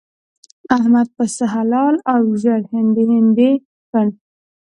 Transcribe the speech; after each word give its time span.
احمد 0.77 1.07
پسه 1.15 1.45
حلال 1.53 1.95
او 2.13 2.21
ژر 2.41 2.61
هنډي 2.71 3.05
هنډي 3.13 3.51
کړ. 3.89 4.05